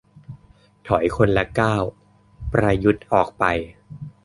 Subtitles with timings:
[0.87, 1.83] ถอยคนละก้าว
[2.53, 3.43] ประยุทธ์ออกไป